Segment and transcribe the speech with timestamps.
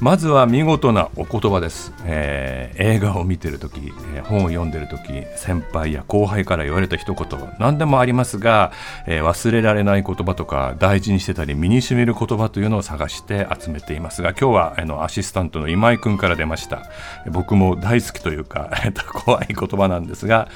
[0.00, 8.72] まずは見事なお言葉です、えー映画を見てる時、えー本を読んでる時先輩や後輩から言われた一言何でもありますが、
[9.06, 16.82] えー忘れられない言葉とか大事にしてたり身に染みる言葉というのを探して集めていますが今日はあのアシスタントの今井君から出ました。
[17.30, 18.70] 僕も大好きというか
[19.12, 20.48] 怖い言葉なんですが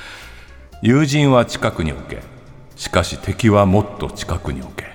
[0.80, 2.22] 友人は近くに置け
[2.76, 4.93] しかし敵はもっと近くに置け。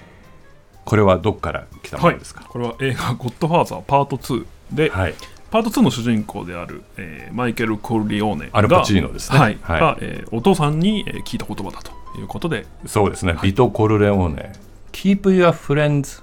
[0.89, 5.13] これはどこから来たもはいのですか、、これは映画「ゴッドファーザーパート2で」はい。
[5.51, 9.39] パート2の主人公である、えーマイケル・コルリオーネがアルパチーノですね。
[9.39, 9.57] はい。
[9.61, 9.79] はい。
[9.79, 12.65] がえーお父さんに、えー聞いた言葉だということで。
[12.85, 14.53] そうですね、ビト・コルレオーネ。
[14.91, 16.21] Keep your friends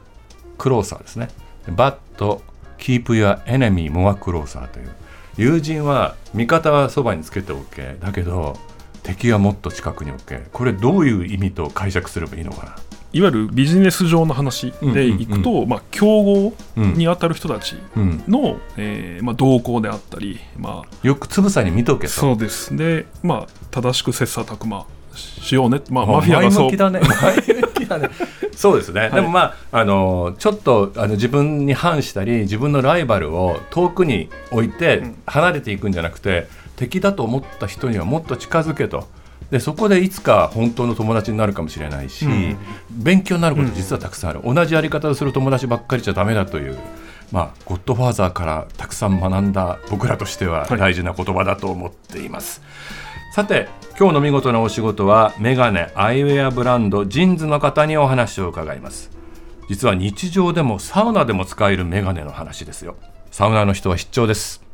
[0.59, 1.29] closer ですね。
[1.69, 1.97] But
[2.79, 4.91] keep your enemy more closer という。
[5.37, 7.97] 友人は味方はそばにつけておけ。
[8.01, 8.57] だけど
[9.03, 10.43] 敵はもっと近くに置け。
[10.53, 12.77] これどういう意味と解釈すればいいのかな？
[13.17, 18.23] いわゆるビジネス上の話でいくと、まあ、競合に当たる人たちうん。
[18.29, 22.13] の、えーまあ、動向であったり、まあ、よくつぶさに見とけと。
[22.13, 22.77] そうです。
[22.77, 26.71] で、まあ、正しく切磋琢磨しようね、まあ、あマフィアがそう。
[26.71, 27.01] 前向きだね。
[27.23, 28.11] 前向きだね。
[28.55, 35.15] そうですね、でもまああのちょっとあの自分に反したり自分のライバルを遠くに置いてん。
[35.27, 39.09] 離れていくんじゃなくて、敵だと思った人にはもっと近づけと
[39.51, 42.57] でそこでいつか本当の友達になるかもしれないし、うん。
[42.91, 46.79] 勉強になること実はたくさんある、同じやり方をする友達ばっかりじゃダメだという。
[47.33, 50.79] まあ、ゴッドファーザーからたくさん学んだ僕らとしてははい。
[50.79, 52.63] 大事な言葉だと思っています。
[53.33, 59.11] さて今日の見事なお仕事はメガネアイウェアブランドジンズの方にお話を伺います。
[59.69, 62.97] 実は日常でもサウナでも使えるメガネの話ですよ。
[63.31, 64.66] サウナーの人は必聴です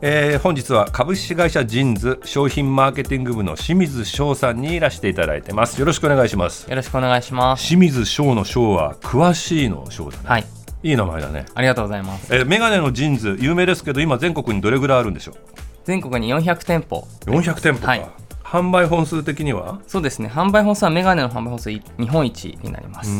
[0.00, 5.80] えー本日は株式会社ジンズ商品マーケティング部の清水翔さんにいらしていただいてます。
[5.80, 6.70] よろしくお願いします。
[6.70, 7.66] よろしくお願いします。
[7.66, 10.44] 清水翔の翔は詳しいの翔だね、はい、
[10.84, 11.46] いい名前だね。
[11.52, 12.32] ありがとうございます。
[12.32, 15.36] えーメガネの JINS 有名ですけど今全国にどれぐらいあるんでしょ
[15.84, 17.08] 全国に400店舗。
[17.26, 18.06] う400店舗か、はい
[18.50, 19.80] 販売本数的には？
[19.86, 20.28] そうですね。
[20.28, 23.10] 販売本数はメガネの販売本数い日本一になります。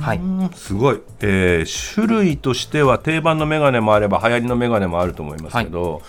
[0.00, 0.20] はい。
[0.54, 6.02] すごい、えー種類としては定番のメガネもあれば流行りのメガネもあると思いますけど、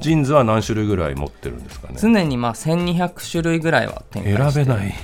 [0.00, 1.98] JINS は何種類ぐらい持ってるんですかね？
[2.00, 4.94] 常にまあ1200種類ぐらいは展開して選べない。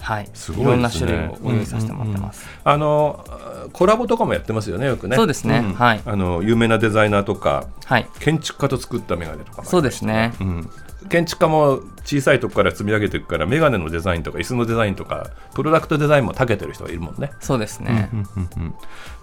[0.00, 0.28] はい。
[0.32, 2.46] すごいですねろんな種類をご用意させてもらってます。
[2.64, 3.24] あの
[3.72, 8.08] コラボとかもやってますよねよくねそうですねんはいあの有名なデザイナーとかはい。
[8.18, 10.32] 建築家と作ったメガネとかそうですね。
[10.40, 10.70] うん、
[11.08, 17.30] 建築家も小さいとこから積み上げていくからメガネのデザインとか椅子のデザインとかプロダクトデザインも長けてる人がいるもんね。
[17.40, 18.10] そうですね。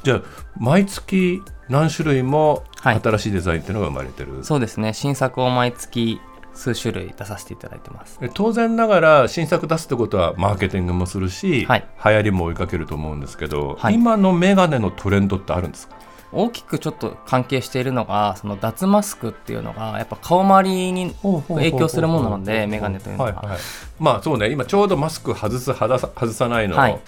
[0.03, 0.21] じゃあ
[0.57, 3.01] 毎月何種類もはい。
[3.01, 4.93] 新しいデザインっていうのが生まれてる、そうですね。
[4.93, 6.21] 新作を毎月
[6.53, 8.17] 数種類出させていただいてます。
[8.21, 11.87] え当然ながら新作出すってことはマーケティングもするし、はい。
[12.05, 13.95] 流行りも追いかけると思うんですけど、はい。
[13.95, 15.98] 今のメガネのトレンドってあるんですか？
[16.31, 21.15] 大きくちょっと関係しているのがその脱マスクっていうのがやっぱ顔周りに
[21.47, 23.59] 影響するものなのでメガネというのは、はいはい、
[23.99, 26.99] まあそうね今ちょうどマスク外す外さ外さないのはい。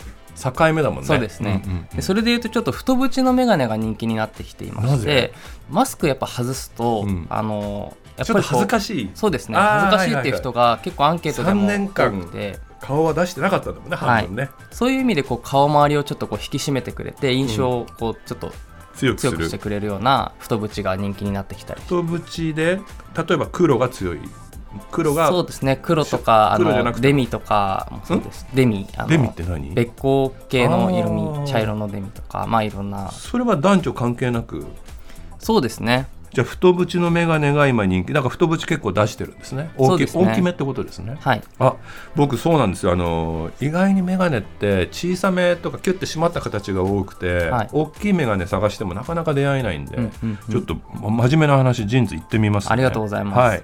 [0.42, 1.06] 境目だもんね。
[1.06, 5.34] そうですね、んんでそれでいうとちょっと太縁のメガネが人気になってきていまして
[5.70, 7.28] マスクやっぱ外すと、うん。
[7.30, 9.12] あのやっちょっとぱり恥ずかしい。
[9.14, 9.58] そうですね。
[9.58, 12.60] 恥ずかしいっていう人が結構アンケートでも3年間多くて。
[12.82, 18.52] 顔は出してなかったんだもんね半分ね、そういう意味でこう顔周りをちょっとこう引き締めてくれて印象をこうちょっと
[18.96, 21.82] 強く強くしてくれるような太縁が人気になってきたり。
[21.82, 22.80] 太縁で
[23.16, 24.20] 例えば黒が強い。
[24.90, 25.78] 黒がそうですね。
[25.82, 28.48] 黒とかあのデミとかもそうです。
[28.54, 29.74] デミあのデミって何？
[29.74, 33.12] べっこう系の色味茶色のデミとかまあいろんな。
[33.12, 34.66] それは男女関係なく？
[35.40, 38.14] そうですねじゃあ太縁のメガネが今人気。
[38.14, 39.72] なんか太縁結構出してるんですね。
[39.78, 40.08] 大きね。
[40.14, 41.18] 大きめってことですね。
[41.20, 41.42] はい。
[41.60, 41.76] あ
[42.16, 42.94] 僕そうなんですよ。
[42.94, 47.70] あの意外にメガネって小さめとかキュッて締まった形が多くて、はい。
[47.74, 50.38] 大きいメガネ探してもなかなか出会えないんで、うんうんうん。
[50.52, 53.40] ちょっとま真面目な話ジーンズ行ってみます、ね、ありがとうございます。
[53.40, 53.64] はい。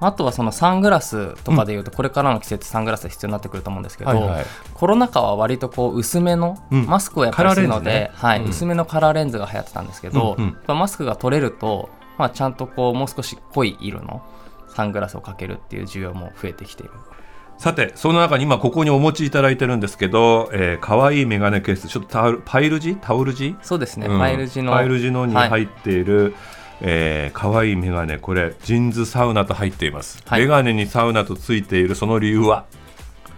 [0.00, 4.46] あとはそのサングラスとかでいうとこれからの季節サングラス必要になってくると思うんですけど、はいはい。
[4.74, 8.10] コロナ禍は割とこう薄めのうんマスクをやっぱりするので、ね。
[8.14, 10.76] はいうん薄めのカラーレンズが流行ってたんですけど、うんうん。
[10.76, 11.90] マスクが取れると、
[12.20, 14.22] まあ、ちゃんとこうもう少し濃い色の
[14.68, 16.92] サングラスをかけるっていう需要も増えてきている。
[17.58, 22.96] さてその中に今ここにお持ちいただいてるんですけど、えー、かわいいメガネケースちょっとタオルパイル地？
[22.96, 23.56] タオル地？
[23.62, 24.18] そうですね、うん。
[24.18, 25.48] パイル地のパイル地のにはい。
[25.50, 26.34] 入っている、
[26.80, 28.16] えー、かわいいメガネ。
[28.16, 30.42] これジンズサウナと入っています、はい。
[30.42, 32.64] メガネにサウナとついているその理由は？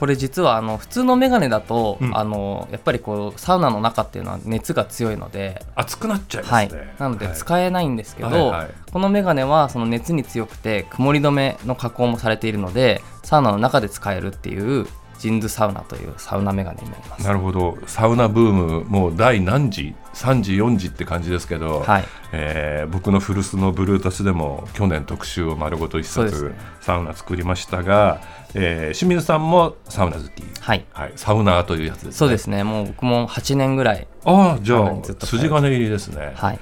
[0.02, 2.18] これ実はあの普通のメガネだと、うん。
[2.18, 6.70] あのやっぱりこうサウナの中っていうのは熱が強いので、熱くなっちゃいまはい。
[6.70, 7.36] すね、なのではい。
[7.36, 8.70] 使えないんですけど、はいはい。
[8.90, 14.88] このメガネはその熱に強くて曇り止めの加工もされているのでサウナの中で使えるっていう
[15.22, 17.24] ジンズサウナというサウナメガネになります。
[17.24, 17.78] なるほど。
[17.86, 22.04] サウナブームもう第何時？3時4時って感じですけど、はい。
[22.32, 26.54] えー僕の古巣のブルータスでも去年特集を丸ごと一冊、ね。
[26.80, 28.20] サウナ作りましたが、
[28.54, 30.84] えー清水さんもサウナ好き、はい。
[30.92, 32.12] はい、サウナーというやつですね。
[32.14, 32.64] そうですね。
[32.64, 34.92] もう僕も8年ぐらいああじゃあ
[35.24, 36.58] 筋金入りですね、はい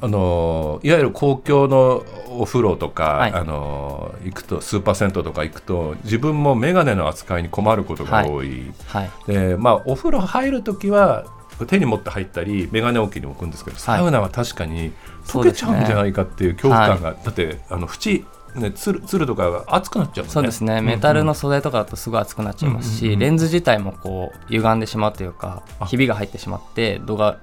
[0.00, 3.32] あのいわゆる公共のお風呂とか、はい。
[3.32, 9.10] あの行くとスーパー銭湯とか行くと自分も眼鏡の扱いに困ることが多い、はい。
[9.26, 11.26] でまあお風呂入るときは
[11.66, 14.92] 手に持って入ったり眼鏡置きに置くんですけど、サウナは確かに
[15.26, 18.24] 溶けちゃうんじゃないかっていう恐怖感が、だってあの縁
[18.54, 20.30] ねつるつるとかが熱くなっちゃうね。
[20.30, 23.20] そうですね、メタルの素材とかだとすごい熱くなっちゃいますし、うんうんうん。
[23.20, 25.86] レンズ自体もこう歪んでしまうというかあ。
[25.86, 27.38] ひびが入ってしまって度が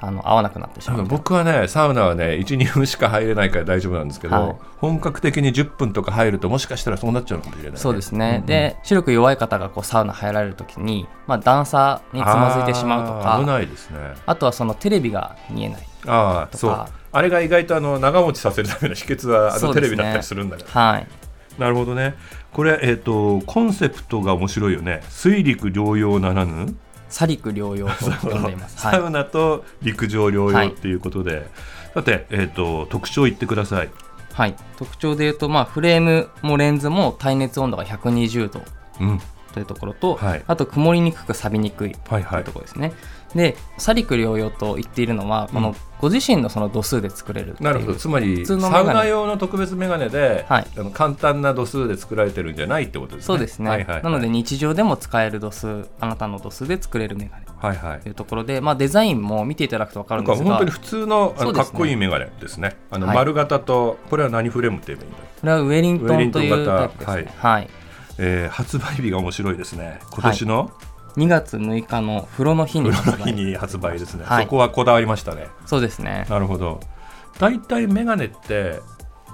[0.00, 4.56] あの合わなくなってしまう僕はねサウナはね12分しか入れないから大丈夫なんですけど、はい。
[4.78, 8.46] 本格的に10分とか入るともしかしたらそうなっちゃうかもしれない、ね、そうですね、んん。
[8.46, 14.14] で視力弱い方がこうサウナ入られる時に、まあ、段差につまずいてしまうとあー危かないですね。
[14.26, 16.70] あとはそのテレビが見えないああそう。
[16.70, 21.06] とかあれが意外とあの長持ちさせるための秘訣はあのテレビだったりするんだから、はい。
[21.58, 22.14] なるほどね。
[22.52, 25.02] これ、えー、とコンセプトが面白いよね。
[25.08, 26.76] 水陸両用ならぬ
[27.08, 27.88] サリク療養
[28.20, 29.00] と呼んでいます、サはい。
[29.00, 30.68] ウナと陸上両はい。
[30.68, 31.48] 用っていうことで、
[31.94, 33.90] さて、えー、と特徴言ってください。
[34.32, 38.62] はい、特徴でいうと、まあ、フレームもレンズも耐熱温度が120度
[39.00, 39.20] うん。
[39.52, 40.42] というところと、はい。
[40.46, 42.30] あと曇りにくく錆びにくいはいはい。
[42.30, 42.92] というところですね。
[43.34, 47.94] で、サリク療養と言っているのは、このご自身のその度数で作れるなるほど。
[47.94, 50.66] つまりサウナ用の特別メガネで、はい。
[50.76, 53.26] あの簡単な度数で作られてるんじゃないってことですね。
[53.26, 54.02] そうですね、はいはいはい。
[54.04, 57.44] なので日常でも使える度数あなたの度数で作れるメガネ。
[57.58, 58.00] はいはい。
[58.00, 62.76] というところで、まあ、デザインも見ていただくと分かなるんですが本当に普通のあの、かっこいいメガネですね。
[62.90, 63.16] あの、はい。
[63.16, 65.18] 丸型とこれは何フレームって言えばいいんだ？
[65.18, 66.78] これはウェリントンというウェリントン型。
[66.78, 67.68] タイプですね、はい。
[68.18, 69.98] えー発売日が面白いですね。
[70.12, 70.70] 今年の
[71.18, 74.44] 2月6日の風呂の日に風呂発売の日に発売ですね、はい。
[74.44, 75.48] そこはこだわりましたね。
[75.66, 76.26] そうですね。
[76.30, 76.80] なるほど。
[77.38, 78.80] 大体メガネって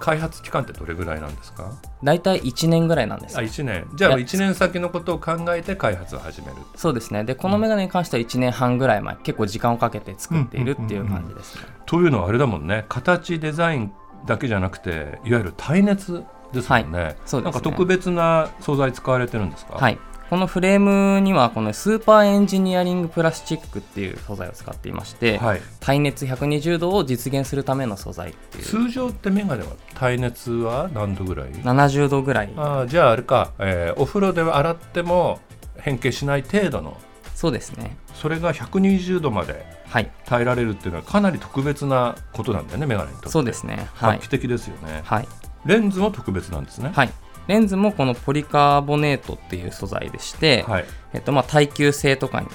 [0.00, 1.70] 開発期間ってどれぐらいなんですか？
[2.02, 3.86] 大体1年ぐらいなんですあ1年。
[3.94, 6.54] じゃあいや1年先のことを考えて開発を始める。
[6.74, 7.22] そうですね。
[7.24, 12.86] でこのメガネに関しては1年半ぐらい前結構時間をかけて作っているっていう感じですね、というのはあれだもんね。
[12.88, 13.92] 形デザイン
[14.26, 17.44] だけじゃなくていわゆる耐熱ですもんね、そうですね。
[17.44, 19.74] なんか特別な素材使われてるんですか？
[19.74, 19.98] はい
[20.30, 25.60] このフレームにはこのスーパーエンジニアリングプラスチックっていう素材を使っていまして、はい。
[25.80, 28.64] 耐熱120度を実現するための素材っていう。
[28.64, 32.52] 通常ってメガネは耐熱は何度ぐらい？70度ぐらい。
[32.56, 35.40] ああじゃああれか、えーお風呂で洗っても
[35.78, 36.96] 変形しない程度の。
[37.34, 37.96] そうですね。
[38.14, 40.10] それが120度まではい。
[40.24, 43.28] 耐えられるっていうのはかなり特別なことなんだよねメガネにとって。
[43.28, 43.88] そうですね。
[43.94, 44.16] はい。
[44.16, 45.28] 画期的ですよね、はい、
[45.64, 46.90] レンズも特別なんですね。
[46.94, 47.12] はい、
[47.46, 50.84] レンズもこのポリカーボネートっていう素材でして、はい。
[51.12, 52.48] えっとまあ、耐久性とかに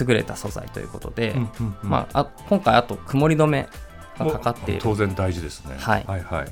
[0.00, 1.90] 優れた素材ということで、うんうんうん。
[1.90, 3.68] まあ、あ今回あと曇り止め
[4.18, 4.80] がかかっている。
[4.82, 6.04] 当然大事ですね、はい。
[6.06, 6.46] はいはい。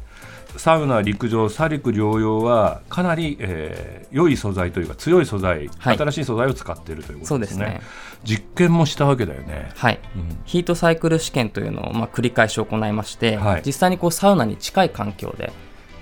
[0.57, 5.99] サウナ陸上サリク療養はかなり、えー良い素材というか強い素材、はい。
[5.99, 7.67] 新しい素材を使っているということですね。
[7.67, 7.81] ね。
[8.25, 10.01] 実験もしたわけだよね、はい。
[10.17, 10.39] うん。
[10.47, 13.63] ヒートサイクル試験というのをまあ繰り返し行いまして、はい。
[13.67, 15.53] 実際にこうサウナに近い環境で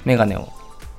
[0.04, 0.48] メガネを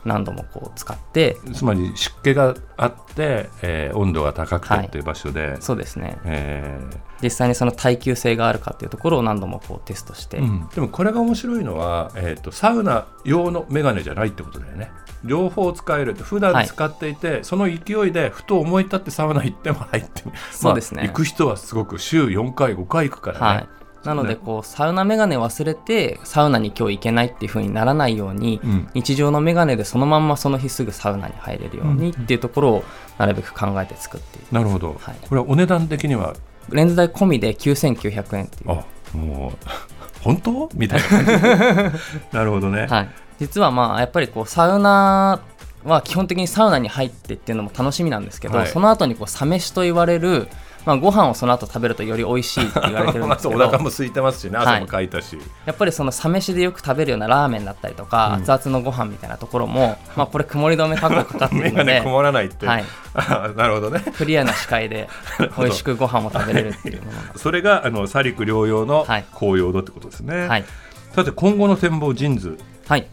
[0.07, 6.17] 何度もこう使ってつまり湿気があって、えー温度が高くてはいっていう場所で、そうですね。
[6.23, 6.79] え
[7.21, 10.69] 実際にその耐久性があるかっていうところを何度もこうテストして、ーうん。
[10.69, 14.91] でもこれが面白いのは、えー、とサウナ用のメガネじゃないってことだよね。
[15.23, 21.03] 両方使える普段使っていて、その勢いでふと思い立ってサウナ行っても入ってそうですね。
[21.03, 23.69] まあ行く人はすごく週4回5回行くからね、はい、
[24.07, 28.87] なのでこうサウナメガネ忘れてサウナに今日行けないっていう風にならないように、うん。
[28.93, 32.83] 日常のメガネでそのまんまその日すぐサウナに入れるようにっていうところを
[33.17, 35.15] なるべく考えて作っているなるほど、はい。
[35.21, 36.33] これはお値段的には？
[36.69, 39.57] レンズ代込みで9900円っていう、あもう
[40.23, 40.69] 本当？
[40.73, 41.07] みたいな。
[41.07, 41.91] 感じで
[42.31, 43.09] なるほどね、はい、
[43.39, 45.41] 実はまあやっぱりこうサウナ
[45.83, 48.67] は基本的にサウナに入ってっていうのも楽しみなんですけど、はい。
[48.67, 50.47] その後にこうサ飯と言われる、
[50.87, 54.67] まあ、ご飯をその後食べるとより美味しいって 言われてるんですけおど腹も空いてますしねはい。
[54.67, 58.49] 汗もかいたし、やっぱりそのサ飯でよく食べるようなラーメンだったりとか、うん。
[58.49, 64.01] 熱々のご飯みたいなところも、まあ、これ曇り止め覚悟かかってメるので、 ガネ曇らないって、はい、あ なるほどね。
[64.17, 65.09] クリアな視界で
[65.57, 67.11] 美味しくご飯を食べれるっていうも。
[67.11, 69.25] のそれがあのサリク療養のはい。
[69.33, 70.65] 高陽度ってことですね、はい、
[71.13, 73.07] さて今後の展望ジンズはい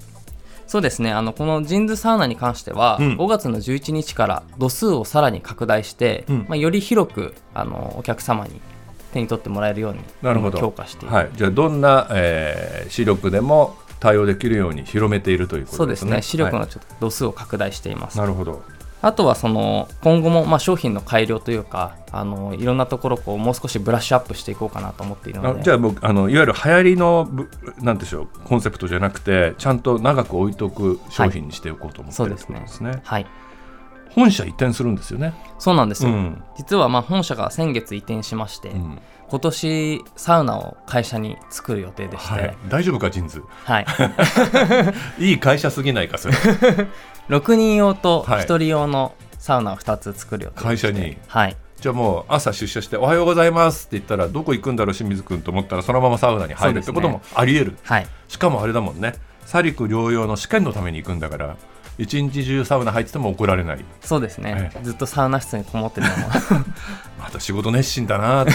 [0.75, 1.12] そうですね。
[1.12, 3.12] あのこのジンズサウナに関しては、うん。
[3.14, 6.38] 5月の11日から度数をさらに拡大して、うん。
[6.49, 8.61] まあ、より広くあのお客様に
[9.12, 10.59] 手に取ってもらえるようになるほど。
[10.59, 16.09] 強化してはい、じゃあどんな、えー視力でも対応できるように広めているということですね。
[16.09, 16.23] そうですね。
[16.23, 18.64] 視力はのちょっと度数を拡大しています、いなるほど。
[19.05, 25.61] あとはその今後もまあ商品の改良というかあのいろんなところこうもう少しブラッシュアップしていこうかなと思っているので。
[25.61, 27.51] あじゃあもうあのいわゆる流行りのぶ
[27.83, 32.55] なんでしょうコンセプトじゃなくてちゃんと長く置いとく商品にしておこうと思ってるってそうですね。
[32.55, 33.03] ことですね。
[33.05, 33.27] はい。
[34.09, 35.35] 本社移転するんですよね。
[35.59, 36.43] そうなんですよ、うん。
[36.57, 43.43] 実はまあ本社が先月移転しまして、うん今年サウナを会社に作る予定でして、はい、大丈夫かジンズ？
[43.64, 43.87] はい、
[45.19, 46.35] いい会社すぎないかそれ。
[47.28, 48.45] 6人用とはい。
[48.45, 51.16] 1人用のサウナを2つ作る予定会社に？
[51.26, 51.57] はい。
[51.81, 58.07] じゃあもう朝出社して「おはようございます」って言ったらどこ行くんだろう清水君と思ったらそのままサウナに入るってこともありえる、はい。
[58.28, 59.14] しかもあれだもんね。
[59.45, 61.57] サリク療養の試験のために行くんだから
[61.99, 63.85] 一日中サウナ入ってても怒られない。
[64.01, 66.29] そうですね、えずっとサウナ室にこもってるのも、
[67.21, 68.53] また仕事熱心だなって。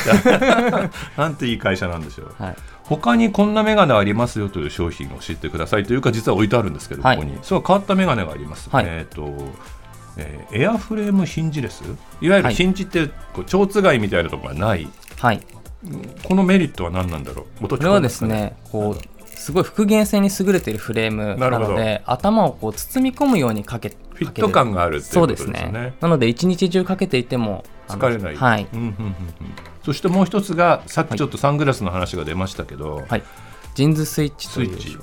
[1.17, 2.35] なんていい会社なんでしょう。
[2.37, 7.17] はい、他にこんなメガネありますよという商品を教えてくださいというか実は置いてあるんですけど、はい。
[7.17, 7.37] ここに。
[7.41, 8.85] そう変わったメガネがあります、はい。
[8.87, 9.33] えっ、と、
[10.17, 11.81] えーエアフレームヒンジレス
[12.19, 12.55] いわゆるはい。
[12.55, 14.87] ヒンジってこう蝶番みたいなところがない。
[15.17, 15.41] はい、
[16.23, 17.67] このメリットは何なんだろう？
[17.67, 25.71] これはですねこうすごい復元性に優れているフレームなので頭をこう包み込むようにかけフィット感があるっていうそうでことですすね。
[25.71, 28.67] ねなので一日中かけていても疲れない、はい。
[28.73, 29.15] うんうんうんうん。
[29.85, 33.23] そしてもう一つがさっきちょっとサングラスの話が出ましたけど、はい。
[33.75, 34.99] ジンズスイッチという商品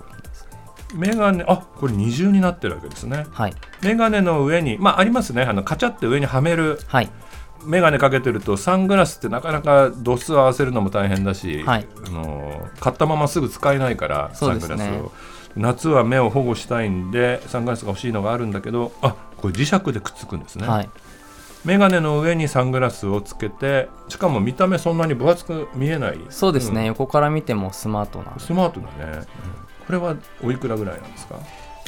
[0.95, 3.27] メガネあこれ二重になってるわけですね。
[3.33, 3.55] はい。
[3.83, 5.43] メガネの上にまあありますね。
[5.43, 7.11] あのカチャって上にはめるはい
[7.67, 11.87] メガネかけてるとサングラスってなかなか度数合わせるのも大変だし、はい。
[12.07, 15.13] あの買ったまますぐ使えないからサングラスを。
[15.57, 20.91] 夏は目を保護したいんでサングラスが欲しいのがあるんだけどあこれ磁石でくっつくんですね、はい。
[21.65, 26.19] メガネの上にサングラスをつけてしかも見た目そんなに分厚く見えない。
[26.29, 26.87] そうですね、ん。
[26.87, 29.23] 横から見てもスマートなスマートだね、
[29.87, 31.37] これはおいくらぐらいなんですか？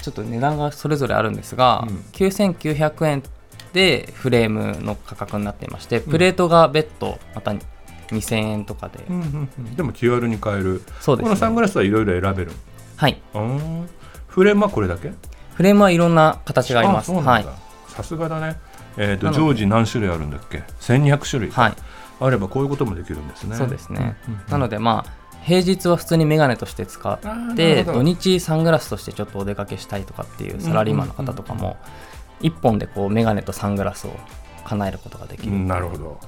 [0.00, 1.96] ちょっと値段がそれぞれあるんですが、うん。
[2.12, 3.22] 9900円
[3.78, 7.54] でフレームの価格になっていましてプレートが別途また
[8.08, 9.04] 2000円とかで、
[9.76, 11.28] でも気軽に買える、そうですね。
[11.28, 12.50] このサングラスはいろいろ選べる
[12.96, 13.20] はい。
[13.34, 13.88] うん
[14.26, 15.12] フレームはこれだけ？
[15.54, 17.12] フレームはいろんな形があります。
[17.94, 18.56] さすがだね。
[18.96, 19.44] えー、となので。
[19.44, 21.74] 常時何種類あるんだっけ？1200種類はい。
[22.20, 23.54] あればこういうこともできるんですね。
[23.54, 24.50] そうですね、うんうんうん。
[24.50, 27.18] なのでまあ平日は普通にメガネとして使っ
[27.54, 31.76] て土日サングラスとしてちょっとお出かけしたいとかっていうサラリーマンの方とかも
[32.40, 34.10] 一本でこうメガネとサングラスを
[34.64, 36.20] 叶えることができる、うんなるほど。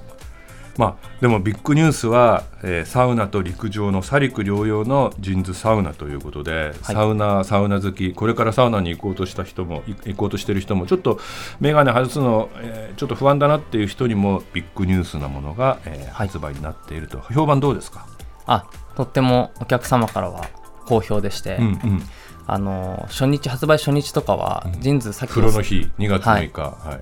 [0.78, 11.18] まあでもビッグニュースは、えーサウナと陸上のサリク療養のジンズサウナということで、サウナサウナ好きこれからサウナに行こうとした人もい行こうとしてる人もちょっと
[11.58, 16.28] メガネ外すの、えーちょっと不安だなっていう人にもビッグニュースなものが、えーはい。
[16.28, 17.20] 発売になっていると。
[17.32, 18.06] 評判どうですか、
[18.46, 18.64] あ
[18.96, 20.48] とってもお客様からは
[20.86, 22.02] 好評でして、うんうん、
[22.52, 27.00] あの初日発売初日とかは、ジンズさっき風呂の日2月6日、はい。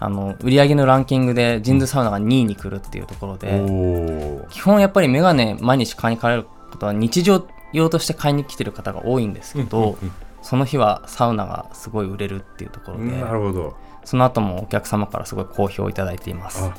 [0.00, 4.48] あの売り上げのランキングでジンズサウナが2位に来るっていうところで、おー。
[4.48, 10.12] 基本やっぱりメガネ毎日買いに来られることは日常用として買いに来てる方が多いんですけど、うんうんうん。
[10.42, 13.76] その日はサウナがすごい売れるっていうところで、なるほど。
[14.04, 16.64] その後もお客様からすごい好評いただいています。
[16.64, 16.74] あ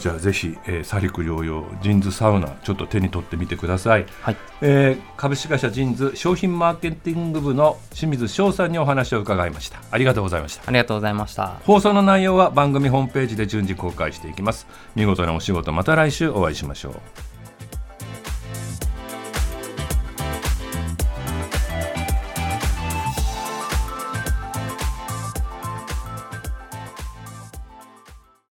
[0.00, 4.36] じゃあぜひ、えーサリク療養ジンズサウナちょっと手に取ってみてください、はい。
[4.60, 9.80] えー株式会社ジンズ商品マーケティング部の清水翔さんにお話を伺いました。
[9.90, 10.62] ありがとうございました。
[10.66, 11.60] ありがとうございました。
[11.64, 14.66] 放送の内容は番組ホームページで順次公開していきます。
[14.94, 17.33] 見事なお仕事また来週お会いしましょう